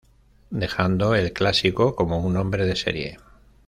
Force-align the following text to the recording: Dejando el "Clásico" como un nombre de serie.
Dejando 0.49 1.13
el 1.13 1.31
"Clásico" 1.31 1.95
como 1.95 2.17
un 2.21 2.33
nombre 2.33 2.65
de 2.65 2.75
serie. 2.75 3.19